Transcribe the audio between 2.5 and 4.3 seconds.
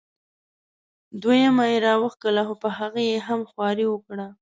په هغې یې هم خواري وکړه.